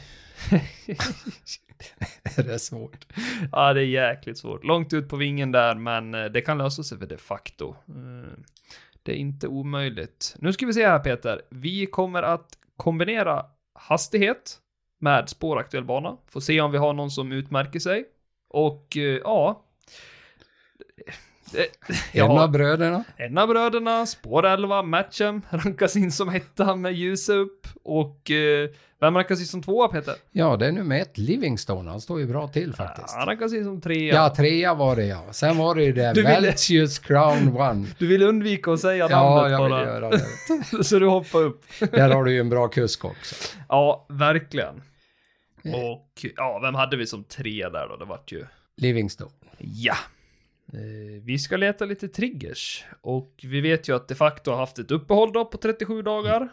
[2.36, 3.06] det är svårt.
[3.52, 4.64] ja, det är jäkligt svårt.
[4.64, 7.76] Långt ut på vingen där, men eh, det kan lösa sig för de facto.
[7.88, 8.38] Eh,
[9.02, 10.36] det är inte omöjligt.
[10.38, 11.42] Nu ska vi se här Peter.
[11.50, 14.58] Vi kommer att kombinera hastighet
[14.98, 16.16] med spåraktuell bana.
[16.26, 18.04] Får se om vi har någon som utmärker sig.
[18.48, 19.64] Och eh, ja.
[21.54, 21.64] ja...
[21.88, 22.42] Det- En ja.
[22.42, 23.04] av bröderna.
[23.16, 27.66] En av bröderna, spår 11, Matchem, rankas in som etta med ljus upp.
[27.84, 28.68] Och eh,
[29.00, 30.14] vem rankas in som tvåa Peter?
[30.32, 31.90] Ja, det är nummer ett, Livingstone.
[31.90, 33.14] Han står ju bra till faktiskt.
[33.16, 34.14] Han rankas in som trea.
[34.14, 35.24] Ja, trea var det ja.
[35.30, 37.86] Sen var det ju det, Du ville- Veltius Crown One.
[37.98, 39.84] Du vill undvika att säga Ja, namnet jag vill bara.
[39.84, 40.84] göra det.
[40.84, 41.62] Så du hoppar upp.
[41.92, 43.34] Där har du ju en bra kusk också.
[43.68, 44.82] Ja, verkligen.
[45.64, 45.74] Eh.
[45.74, 47.96] Och ja, vem hade vi som tre där då?
[47.96, 48.46] Det vart ju...
[48.76, 49.30] Livingstone.
[49.58, 49.94] Ja.
[50.72, 52.84] Eh, vi ska leta lite triggers.
[53.00, 56.48] Och vi vet ju att de facto har haft ett uppehåll då på 37 dagar.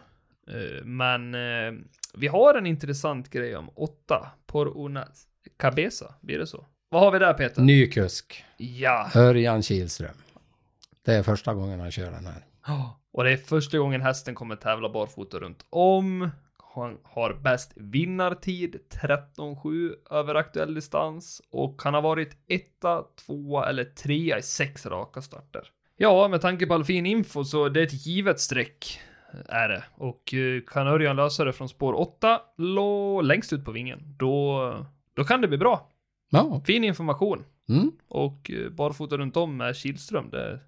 [0.50, 1.72] Eh, Men eh,
[2.14, 4.30] vi har en intressant grej om åtta.
[4.46, 5.08] Por una
[5.56, 6.66] cabeza, blir det så?
[6.90, 7.62] Vad har vi där Peter?
[7.62, 8.44] Ny kusk.
[8.56, 9.10] Ja.
[9.14, 10.14] Örjan Kihlström.
[11.02, 12.44] Det är första gången han kör den här.
[13.12, 16.30] Och det är första gången hästen kommer tävla barfota runt om.
[16.74, 18.80] Han har bäst vinnartid,
[19.36, 21.42] 13-7 över aktuell distans.
[21.50, 25.62] Och han har varit etta, tvåa eller trea i sex raka starter.
[25.96, 29.00] Ja, med tanke på all fin info så det är ett givet streck.
[29.48, 29.84] Är det.
[29.94, 34.86] Och eh, kan Örjan lösa det från spår 8, lå längst ut på vingen, då,
[35.14, 35.90] då kan det bli bra.
[36.30, 36.62] Ja.
[36.66, 37.44] Fin information.
[37.68, 37.92] Mm.
[38.08, 40.60] Och eh, barfota runt om med Kihlström, det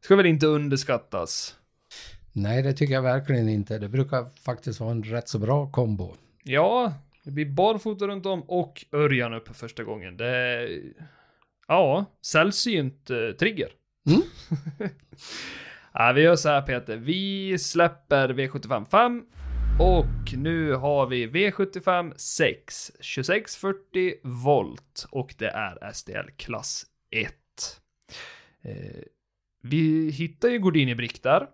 [0.00, 1.56] ska väl inte underskattas.
[2.32, 3.78] Nej, det tycker jag verkligen inte.
[3.78, 6.14] Det brukar faktiskt vara en rätt så bra kombo.
[6.44, 10.16] Ja, det blir barfota runt om och Örjan upp för första gången.
[10.16, 10.82] Det är,
[11.68, 13.68] ja, sällsynt eh, trigger.
[14.06, 14.22] Mm.
[15.92, 19.24] ja, vi gör så här Peter, vi släpper V75 5
[19.80, 27.34] och nu har vi V75 6, 2640 volt och det är SDL klass 1.
[28.62, 29.02] Eh,
[29.62, 31.46] vi hittar ju Gordini Brick där,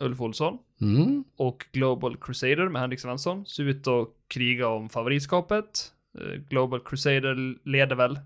[0.00, 1.24] Ulf Olsson Mm.
[1.36, 5.92] och Global Crusader med Henrik Svensson ser ut att kriga om favoritskapet.
[6.18, 8.18] Eh, Global Crusader leder väl,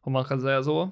[0.00, 0.90] om man kan säga så.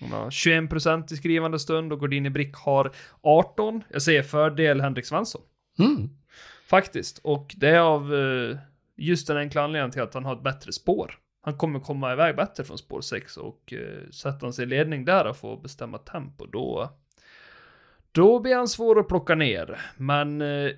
[0.00, 3.82] Hon har 21% i skrivande stund och Gordini Brick har 18.
[3.90, 5.42] Jag säger fördel Henrik Svensson,
[5.78, 6.08] Mm.
[6.68, 7.18] faktiskt.
[7.24, 8.56] Och det är av eh,
[8.96, 11.14] just den enkla anledningen till att han har ett bättre spår.
[11.42, 15.04] Han kommer komma iväg bättre från spår 6 och eh, sätter han sig i ledning
[15.04, 16.90] där och får bestämma tempo, då
[18.12, 19.80] då blir han svår att plocka ner.
[19.96, 20.70] Men eh,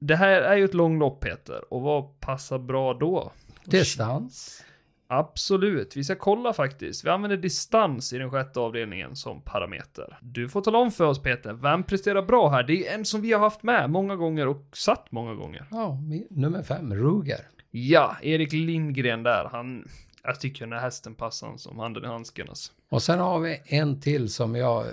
[0.00, 1.74] det här är ju ett långlopp Peter.
[1.74, 3.32] Och vad passar bra då?
[3.64, 4.64] Distans.
[5.12, 7.04] Absolut, vi ska kolla faktiskt.
[7.04, 10.18] Vi använder distans i den sjätte avdelningen som parameter.
[10.22, 12.62] Du får tala om för oss Peter, vem presterar bra här?
[12.62, 15.66] Det är en som vi har haft med många gånger och satt många gånger.
[15.70, 15.98] Ja,
[16.30, 17.40] nummer fem, Ruger.
[17.70, 19.48] Ja, Erik Lindgren där.
[19.52, 19.88] Han,
[20.22, 22.72] jag tycker den här hästen passar han som handen i handsken alltså.
[22.88, 24.84] Och sen har vi en till som jag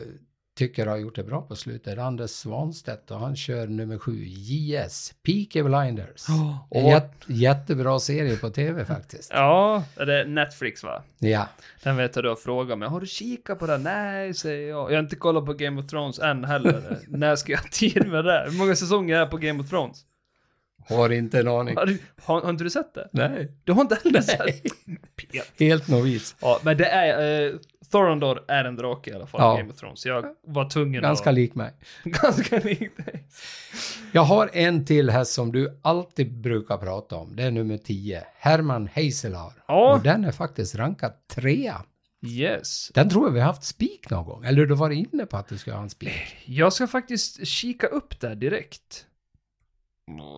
[0.58, 1.98] tycker har gjort det bra på slutet.
[2.00, 6.26] Anders Svanstedt och han kör nummer sju, JS, Peaky Blinders.
[6.70, 9.32] Och- Jät, jättebra serie på tv faktiskt.
[9.34, 11.04] Ja, det är Netflix va?
[11.20, 11.48] Ja,
[11.84, 12.90] Den vet jag du har frågat mig.
[12.90, 13.78] Har du kikat på det?
[13.78, 14.92] Nej, säger jag.
[14.92, 16.98] Jag har inte kollat på Game of Thrones än heller.
[17.08, 18.46] När ska jag ha tid med det?
[18.52, 19.98] Hur många säsonger är på Game of Thrones?
[20.90, 21.76] har inte en aning.
[21.78, 23.10] Har, du, har, har inte du sett det?
[23.12, 24.56] Nej, Du har inte heller sett?
[25.60, 26.36] Helt novis.
[26.42, 27.46] Ja, men det är...
[27.48, 27.54] Eh,
[27.92, 29.58] Thorondor är en drake i alla fall, Ja.
[29.58, 30.06] Game of Thrones.
[30.06, 31.36] Jag var tvungen Ganska att...
[31.36, 31.74] lik mig.
[32.04, 33.28] Ganska likt dig.
[34.12, 37.36] Jag har en till häst som du alltid brukar prata om.
[37.36, 39.54] Det är nummer 10, Herman Heiselar.
[39.68, 39.94] Ja.
[39.94, 41.84] Och den är faktiskt rankad trea.
[42.26, 42.92] Yes.
[42.94, 44.46] Den tror jag vi har haft spik någon gång.
[44.46, 46.36] Eller du var inne på att du ska ha en spik.
[46.46, 49.06] Jag ska faktiskt kika upp det direkt.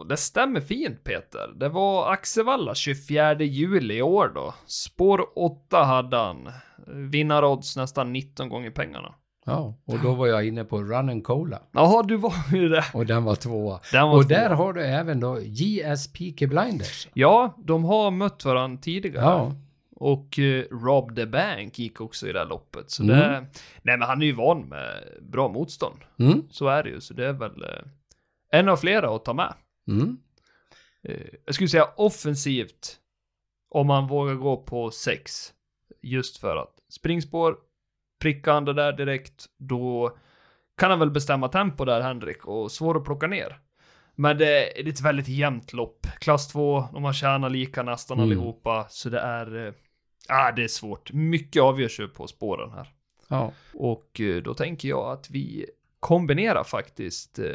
[0.10, 1.47] Det stämmer fint Peter.
[1.55, 4.53] Det var Axevalla 24 juli i år då.
[4.65, 6.49] Spår 8 hade han.
[6.88, 9.13] Vinnarodds nästan 19 gånger pengarna.
[9.45, 11.60] Ja, och då var jag inne på Run and Cola.
[11.71, 12.84] Jaha, du var ju det.
[12.93, 13.79] Och den var tvåa.
[13.91, 14.29] Den var Och två.
[14.29, 17.08] där har du även då JS Peaky Blinders.
[17.13, 19.25] Ja, de har mött varandra tidigare.
[19.25, 19.55] Ja,
[19.95, 22.91] Och eh, Rob the Bank gick också i det här loppet.
[22.91, 23.17] Så Mm.
[23.17, 23.39] det...
[23.82, 25.99] Nej, men han är ju van med bra motstånd.
[26.19, 27.01] mm, Så är det ju.
[27.01, 27.69] Så det är väl eh,
[28.51, 29.53] en av flera att ta med.
[29.88, 30.17] mm.
[31.03, 32.99] eh, jag skulle säga offensivt
[33.69, 35.53] om man vågar gå på sex.
[36.01, 37.57] Just för att springspår,
[38.21, 40.17] pricka andra där direkt, då
[40.77, 43.59] kan han väl bestämma tempo där, Henrik, och svår att plocka ner.
[44.15, 46.07] Men det är ett väldigt jämnt lopp.
[46.19, 48.27] Klass 2, de har tjänat lika nästan Mm.
[48.29, 49.67] allihopa, så det är...
[49.67, 49.73] eh,
[50.31, 51.12] Ah, det är svårt.
[51.13, 52.93] Mycket avgörs ju på spåren här.
[53.27, 53.51] ja.
[53.73, 55.65] Och eh, då tänker jag att vi
[55.99, 57.45] kombinerar faktiskt eh,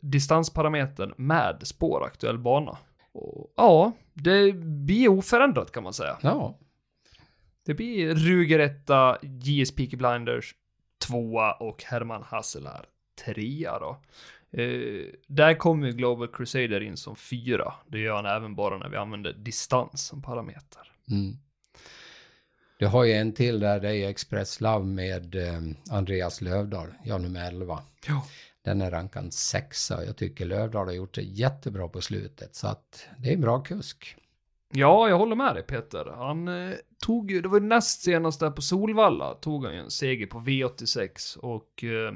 [0.00, 2.78] distansparametern med spåraktuell bana.
[3.12, 6.18] Och, ja, det blir oförändrat kan man säga.
[6.22, 6.58] ja.
[7.66, 10.54] Det blir Ruger etta, JS Peaky Blinders
[11.06, 12.86] tvåa och Herman Hasselär
[13.24, 14.00] trea då.
[14.60, 17.74] Eh, där kommer Global Crusader in som fyra.
[17.86, 20.92] Det gör han även bara när vi använder distans som parameter.
[21.10, 21.36] Mm.
[22.78, 25.60] Du har ju en till där, det är Express Love med eh,
[25.90, 27.82] Andreas Lövdahl, ja nummer 11.
[28.06, 28.26] Ja.
[28.64, 30.04] Den är rankad sexa.
[30.04, 32.54] Jag tycker Lövdahl har gjort det jättebra på slutet.
[32.54, 34.16] Så att det är en bra kusk.
[34.72, 36.04] Ja, jag håller med dig Peter.
[36.16, 36.74] Han eh,
[37.06, 40.26] tog ju, det var ju näst senast där på Solvalla, tog han ju en seger
[40.26, 42.14] på V86 och eh,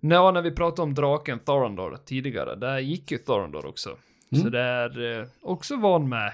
[0.00, 3.96] ja, när vi pratade om draken Thorondor tidigare, där gick ju Thorondor också.
[4.30, 4.50] Så Mm.
[4.52, 6.32] det är eh, också van med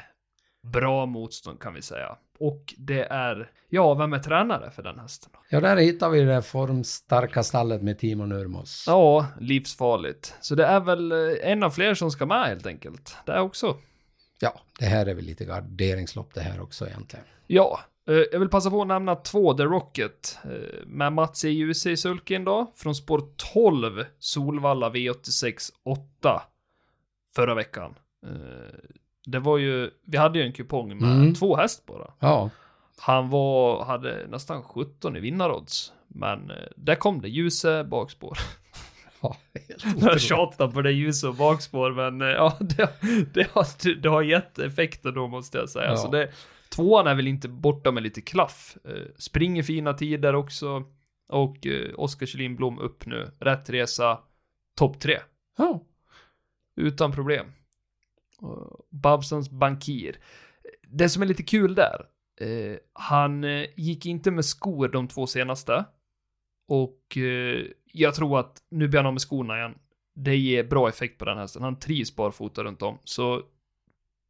[0.62, 2.16] bra motstånd kan vi säga.
[2.38, 5.31] Och det är, ja, vem är tränare för den hästen?
[5.51, 8.85] Ja, där hittar vi det formstarka stallet med Timo Nurmos.
[8.87, 10.35] Ja, livsfarligt.
[10.40, 13.16] Så det är väl eh, en av fler som ska med helt enkelt.
[13.27, 13.77] Det är också.
[14.40, 17.25] Ja, det här är väl lite garderingslopp det här också egentligen.
[17.46, 21.49] Ja, eh, jag vill passa på att nämna två The Rocket eh, med Mats E.
[21.49, 22.72] Djuse i sulken då.
[22.77, 23.22] Från spår
[23.55, 26.42] 12, Solvalla V86 8
[27.35, 27.94] förra veckan.
[29.27, 31.35] Det var ju, vi hade ju en kupong med Mm.
[31.35, 32.12] två häst bara.
[32.19, 32.51] Ja,
[32.99, 35.93] Han var, hade nästan 17 i vinnarodds.
[36.09, 38.39] Men eh, där kom det, Ljuse bakspår.
[39.21, 39.37] ja
[40.01, 42.91] Jag tjatar på det ljus och bakspår, men eh, ja, det,
[43.35, 45.87] det, har, det har gett effekter då måste jag säga.
[45.91, 45.97] Ja.
[45.97, 46.31] Så det,
[46.69, 48.77] tvåan är väl inte borta med lite klaff.
[48.85, 50.83] Eh, springer fina tider också.
[51.29, 51.57] Och
[51.97, 53.31] Oskar Kjellin Blom upp nu.
[53.41, 54.19] Rätt resa,
[54.79, 55.19] topp tre.
[55.59, 55.81] Ja,
[56.81, 57.47] Utan problem.
[58.38, 60.18] Och Babsons bankir.
[60.88, 62.07] Det som är lite kul där.
[62.40, 65.85] Eh, han eh, gick inte med skor de två senaste.
[66.68, 69.75] Och eh, jag tror att nu blir han av med skorna igen.
[70.14, 71.62] Det ger bra effekt på den hästen.
[71.62, 72.99] Han trivs barfota runt om.
[73.05, 73.42] Så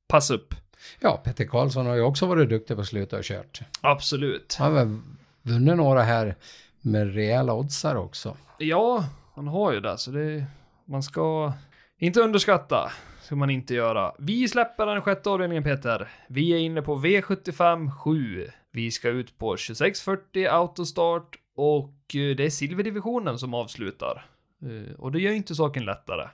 [0.09, 0.55] pass upp.
[1.01, 3.61] ja, Petter Karlsson har ju också varit duktig på att sluta och kört.
[3.81, 4.57] Absolut.
[4.59, 4.99] Han har
[5.43, 6.35] vunnit några här
[6.81, 8.37] med rejäla oddsar också.
[8.59, 9.99] Ja, han har ju det.
[9.99, 10.47] Så det,
[10.85, 11.53] man ska
[11.99, 12.93] inte underskatta.
[13.27, 14.13] Ska man inte göra.
[14.19, 16.09] Vi släpper den sjätte avdelningen Peter.
[16.29, 18.51] Vi är inne på V75 7.
[18.73, 24.25] Vi ska ut på 2640 autostart och eh, det är silverdivisionen som avslutar.
[24.63, 26.29] Eh, Och det gör ju inte saken lättare.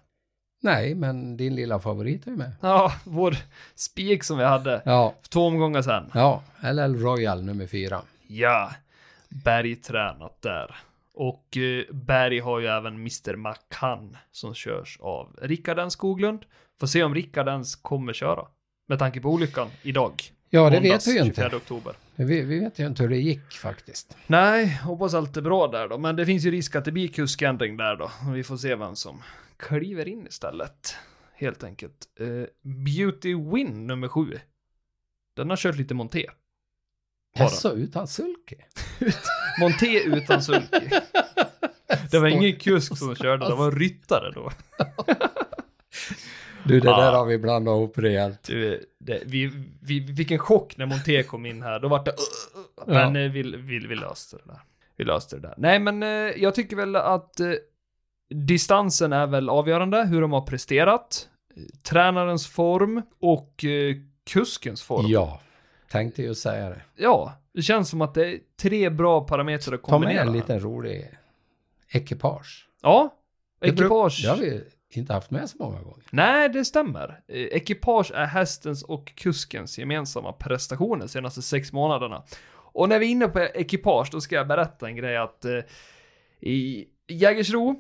[0.63, 2.53] Nej, men din lilla favorit är ju med.
[2.61, 3.37] Ja, vår
[3.75, 6.11] spik som vi hade Ja, för två omgångar sedan.
[6.15, 8.03] ja, LL Royal nummer fyra.
[8.27, 8.73] Ja,
[9.45, 10.77] Berg tränat där.
[11.15, 13.37] Och eh, Berg har ju även Mr.
[13.37, 16.45] McCann som körs av Rickard N Skoglund.
[16.81, 18.47] Får se om Rickard ens kommer köra.
[18.89, 20.23] Med tanke på olyckan idag.
[20.51, 21.57] Ja, det vet vi ju 24 inte.
[21.57, 21.95] oktober.
[22.15, 24.17] Vi, vi vet ju inte hur det gick faktiskt.
[24.27, 25.99] Nej, hoppas allt är bra där då.
[25.99, 28.11] Men det finns ju risk att det blir kuskändring där då.
[28.33, 29.23] Vi får se vem som
[29.57, 30.97] kliver in istället.
[31.35, 32.09] Helt enkelt.
[32.21, 32.27] Eh,
[32.63, 34.39] Beauty Win nummer sju.
[35.37, 36.27] Den har kört lite monté.
[37.35, 38.57] Jaså, utan sulke?
[39.61, 40.89] Monté utan sulky.
[42.11, 44.51] Det var ingen kusk som körde, det var en ryttare då.
[46.65, 47.01] Du, det Ja.
[47.01, 48.43] där har vi blandat ihop rejält.
[48.43, 49.51] Du, det, vi,
[49.83, 52.15] vi, vi fick en chock när Monté kom in här, då var det
[52.87, 54.61] Men eh, vi, vi, vi löste det där.
[54.97, 55.55] Vi löste det där.
[55.57, 56.09] Nej, men eh,
[56.43, 57.53] jag tycker väl att eh,
[58.35, 61.29] distansen är väl avgörande, hur de har presterat,
[61.83, 63.97] tränarens form och eh,
[64.31, 65.07] kuskens form.
[65.09, 65.41] Ja,
[65.91, 66.83] tänkte ju säga det.
[66.97, 70.23] Ja, det känns som att det är tre bra parametrar att Ta med kombinera.
[70.27, 71.11] en liten rolig
[71.93, 72.69] ekipage.
[72.83, 73.15] Ja,
[73.61, 74.23] ekipage.
[74.23, 76.05] Det har vi inte haft med så många gånger.
[76.11, 77.21] Nej, det stämmer.
[77.29, 82.23] Eh, Ekipage är hästens och kuskens gemensamma prestationer de senaste sex månaderna.
[82.55, 85.59] Och när vi är inne på ekipage, då ska jag berätta en grej att eh,
[86.41, 87.77] i Jägersro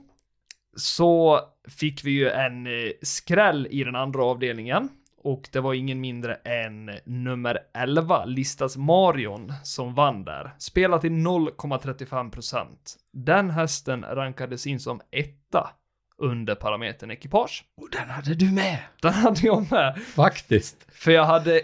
[0.76, 4.88] så fick vi ju en eh, skräll i den andra avdelningen.
[5.24, 10.54] Och det var ingen mindre än nummer 11, Listas Marion, som vann där.
[10.58, 12.66] Spelat till 0,35%.
[13.12, 15.70] Den hästen rankades in som etta
[16.18, 17.64] under parametern ekipage.
[17.80, 18.78] Och den hade du med!
[19.02, 20.86] Den hade jag med, Faktiskt.
[20.92, 21.60] för jag hade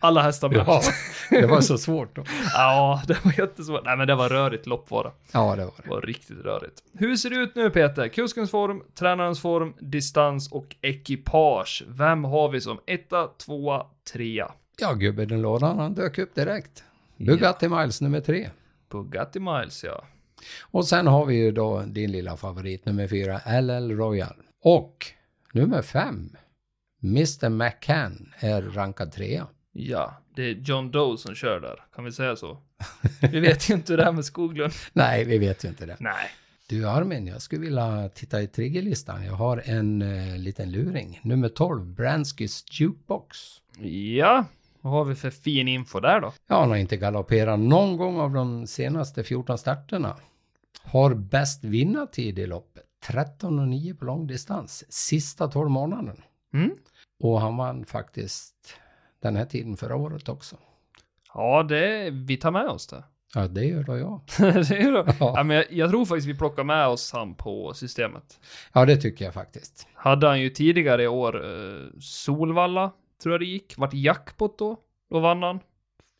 [0.00, 0.64] alla hästar med.
[0.66, 0.82] Ja,
[1.30, 2.24] det var så svårt då.
[2.54, 3.84] Ja, det var jättesvårt.
[3.84, 5.10] Nej, men det var rörigt lopp var det.
[5.32, 5.90] Ja, det var Det det.
[5.90, 6.82] var riktigt rörigt.
[6.92, 8.08] Hur ser det ut nu Peter?
[8.08, 11.84] Kuskens form, tränarens form, distans och ekipage.
[11.88, 14.52] Vem har vi som etta, tvåa, trea?
[14.80, 16.84] Ja, gubben lådan, han dök upp direkt.
[17.16, 18.50] Bugatti Miles nummer tre.
[18.90, 20.04] Bugatti Miles, ja.
[20.62, 24.34] Och sen har vi ju då din lilla favorit nummer fyra, LL Royal.
[24.64, 25.06] Och
[25.52, 26.36] nummer fem,
[27.04, 27.48] Mr.
[27.48, 29.46] McCann, är rankad trea.
[29.72, 31.84] Ja, det är John Doe som kör där.
[31.94, 32.58] Kan vi säga så?
[33.32, 34.72] Vi vet ju inte det är med Skoglund.
[34.92, 35.96] Nej, vi vet ju inte det.
[36.00, 36.30] Nej.
[36.68, 39.24] Du Armin, jag skulle vilja titta i triggerlistan.
[39.24, 41.20] Jag har en eh, liten luring.
[41.22, 43.38] Nummer 12, Branskys Jukebox.
[44.16, 44.44] Ja,
[44.80, 46.32] vad har vi för fin info där då?
[46.46, 50.16] Ja, han har inte galopperat någon gång av de senaste 14 starterna.
[50.82, 52.84] Har bäst vinnartid i loppet.
[53.06, 54.84] 13,9 på långdistans.
[54.88, 56.24] Sista 12 månaderna.
[56.54, 56.70] Mm?
[57.22, 58.54] Och han vann faktiskt
[59.22, 60.56] den här tiden förra året också.
[61.34, 63.04] Ja, det, vi tar med oss det.
[63.34, 64.20] Ja, det gör då jag.
[64.38, 65.04] det är då.
[65.06, 65.32] Ja.
[65.36, 68.40] Ja, men jag, jag tror faktiskt vi plockar med oss han på systemet.
[68.72, 69.88] Ja, det tycker jag faktiskt.
[69.94, 72.92] Hade han ju tidigare i år eh, Solvalla,
[73.22, 73.74] tror jag det gick.
[73.78, 74.76] Vart jackpot då.
[75.10, 75.60] Då vann han.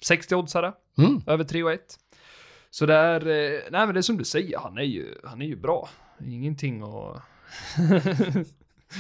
[0.02, 0.72] 60 oddsare.
[0.98, 1.22] Mm.
[1.26, 1.80] Över 3 och 1.
[2.70, 5.42] Så det är, eh, nej men det är som du säger, han är ju, han
[5.42, 5.88] är ju bra.
[6.26, 7.22] Ingenting att...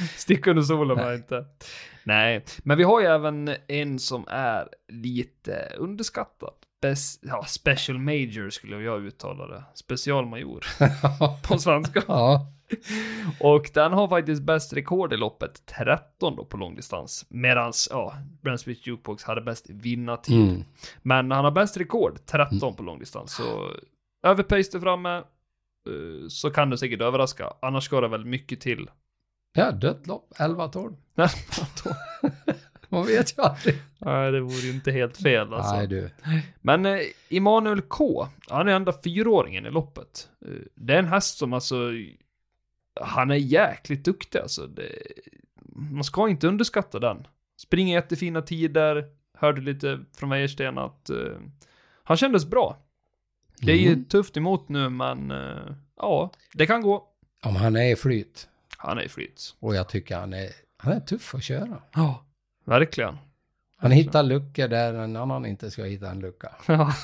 [0.16, 1.44] Stick under solen bara inte.
[2.04, 6.54] Nej, men vi har ju även en som är lite underskattad.
[6.82, 9.64] Best, ja, special major skulle jag uttala det.
[9.74, 10.66] Specialmajor
[11.48, 12.02] på svenska.
[12.08, 12.46] ja.
[13.40, 17.26] Och den har faktiskt bäst rekord i loppet, 13 då på långdistans.
[17.28, 20.48] Medans, ja, Brunswick Jukebox hade bäst vinnartid.
[20.48, 20.64] Mm.
[21.02, 23.32] Men han har bäst rekord, 13 på långdistans.
[23.34, 23.70] Så
[24.22, 27.52] överpace där framme, eh, så kan det säkert överraska.
[27.62, 28.90] Annars ska det väl mycket till.
[29.52, 30.94] Ja, dött lopp, 11-12.
[32.88, 33.74] Man vet ju aldrig.
[33.98, 35.74] Nej, det vore ju inte helt fel alltså.
[35.76, 36.10] Nej du.
[36.60, 36.98] Men eh,
[37.28, 40.28] Emanuel K, han är enda fyraåringen i loppet.
[40.46, 41.90] Eh, det är en häst som alltså,
[43.00, 44.66] han är jäkligt duktig alltså.
[44.66, 44.92] Det,
[45.72, 47.26] man ska inte underskatta den.
[47.62, 49.04] Springer jättefina tider,
[49.38, 51.16] hörde lite från Wäjersten att eh,
[52.04, 52.78] han kändes bra.
[53.58, 54.04] Det är ju Mm.
[54.04, 57.06] tufft emot nu, men eh, ja, det kan gå.
[57.44, 58.48] Om han är i flyt.
[58.82, 59.54] Han är i flyt.
[59.58, 61.82] Och jag tycker han är, han är tuff att köra.
[61.94, 62.24] Ja,
[62.64, 63.18] verkligen.
[63.76, 66.54] Han hittar luckor där en annan inte ska hitta en lucka.
[66.66, 66.94] Ja.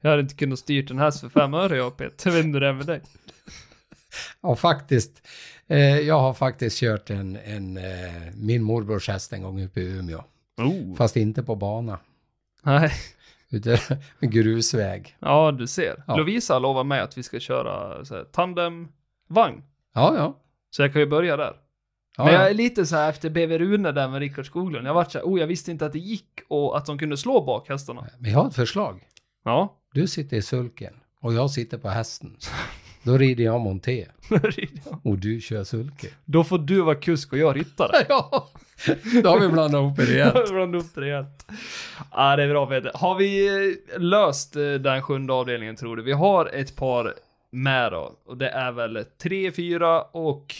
[0.00, 2.30] Jag hade inte kunnat styrt en häst för fem öre jag Peter.
[2.30, 3.00] Jag vet inte hur det är med dig.
[4.40, 5.28] Ja, faktiskt.
[5.66, 9.84] Eh, jag har faktiskt kört en, en eh, min morbrors häst en gång uppe i
[9.84, 10.24] Umeå.
[10.56, 10.96] Oh.
[10.96, 11.98] Fast inte på bana.
[12.62, 12.92] Nej.
[13.50, 13.78] Utan
[14.20, 15.16] grusväg.
[15.18, 16.04] Ja, du ser.
[16.06, 16.16] Ja.
[16.16, 19.62] Lovisa lovar mig att vi ska köra så här, tandemvagn.
[19.94, 20.38] Ja, ja.
[20.76, 21.52] Så jag kan ju börja där.
[22.16, 22.48] ja, Men jag ja.
[22.48, 24.86] är lite så här efter BV Rune där med Rickard Skoglund.
[24.86, 27.16] Jag vart så här, oh jag visste inte att det gick och att de kunde
[27.16, 28.06] slå bak hästarna.
[28.18, 29.00] Vi har ett förslag.
[29.44, 29.78] Ja.
[29.94, 32.36] Du sitter i sulken och jag sitter på hästen.
[33.02, 34.06] Då rider jag monté
[35.04, 36.06] och du kör sulke.
[36.24, 38.06] Då får du vara kusk och jag ryttare.
[38.08, 38.48] Ja,
[39.22, 40.30] då har vi blandat ihop det igen.
[40.30, 41.46] Runda upp det rejält.
[42.12, 42.90] Ja, det är bra Peter.
[42.94, 43.48] Har vi
[43.94, 46.02] eh, löst eh, den sjunde avdelningen tror du?
[46.02, 47.14] Vi har ett par
[47.52, 48.18] med då.
[48.24, 50.54] Och det är väl tre, fyra och...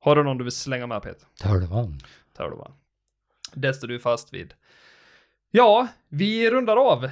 [0.00, 1.28] Har du någon du vill slänga med Peter?
[2.50, 2.72] Du va?
[3.52, 4.54] Det står du fast vid.
[5.50, 7.10] Ja, vi rundar av.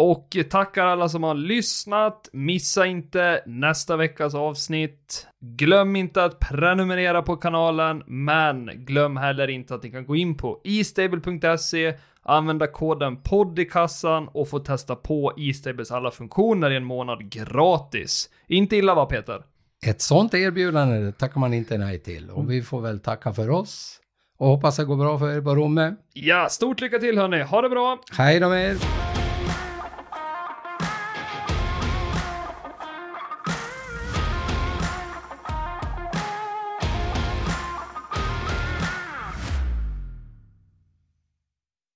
[0.00, 2.28] Och tackar alla som har lyssnat.
[2.32, 5.26] Missa inte nästa veckas avsnitt.
[5.40, 10.36] Glöm inte att prenumerera på kanalen, men glöm heller inte att ni kan gå in
[10.36, 16.76] på istable.se, använda koden podd i kassan och få testa på Estables alla funktioner i
[16.76, 18.30] en månad gratis.
[18.46, 19.42] Inte illa va Peter?
[19.86, 22.30] Ett sånt erbjudande tackar man inte nej till.
[22.30, 24.00] Och vi får väl tacka för oss.
[24.38, 25.94] Och hoppas det går bra för er på rummet.
[26.12, 27.42] Ja, stort lycka till hörni.
[27.42, 27.98] Ha det bra!
[28.12, 29.17] Hej då med er!